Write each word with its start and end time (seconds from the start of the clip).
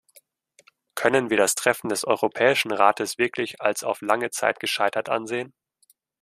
Können 0.95 1.29
wir 1.29 1.37
das 1.37 1.53
Treffen 1.53 1.89
des 1.89 2.05
Europäischen 2.05 2.71
Rates 2.71 3.19
wirklich 3.19 3.61
als 3.61 3.83
auf 3.83 4.01
lange 4.01 4.31
Zeit 4.31 4.59
gescheitert 4.59 5.09
ansehen? 5.09 5.53